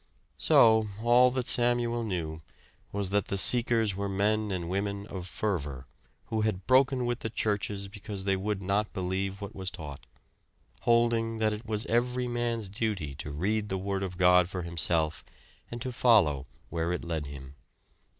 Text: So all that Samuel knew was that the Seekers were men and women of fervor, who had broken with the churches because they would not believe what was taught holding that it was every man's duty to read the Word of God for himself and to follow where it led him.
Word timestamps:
So 0.39 0.87
all 1.03 1.29
that 1.29 1.45
Samuel 1.45 2.03
knew 2.03 2.41
was 2.91 3.11
that 3.11 3.25
the 3.25 3.37
Seekers 3.37 3.95
were 3.95 4.09
men 4.09 4.49
and 4.49 4.67
women 4.67 5.05
of 5.05 5.27
fervor, 5.27 5.85
who 6.25 6.41
had 6.41 6.65
broken 6.65 7.05
with 7.05 7.19
the 7.19 7.29
churches 7.29 7.87
because 7.87 8.23
they 8.23 8.35
would 8.35 8.63
not 8.63 8.93
believe 8.93 9.41
what 9.41 9.53
was 9.53 9.69
taught 9.69 10.07
holding 10.89 11.37
that 11.37 11.53
it 11.53 11.67
was 11.67 11.85
every 11.85 12.27
man's 12.27 12.67
duty 12.67 13.13
to 13.17 13.29
read 13.29 13.69
the 13.69 13.77
Word 13.77 14.01
of 14.01 14.17
God 14.17 14.49
for 14.49 14.63
himself 14.63 15.23
and 15.69 15.79
to 15.83 15.91
follow 15.91 16.47
where 16.71 16.91
it 16.91 17.03
led 17.05 17.27
him. 17.27 17.53